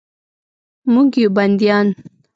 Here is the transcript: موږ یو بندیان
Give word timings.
موږ 0.93 1.09
یو 1.21 1.29
بندیان 1.37 1.87